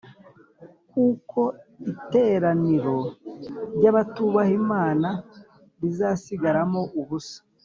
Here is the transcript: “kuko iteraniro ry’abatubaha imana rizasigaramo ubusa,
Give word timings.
“kuko 0.91 1.41
iteraniro 1.91 2.97
ry’abatubaha 3.75 4.51
imana 4.61 5.09
rizasigaramo 5.81 6.81
ubusa, 6.99 7.39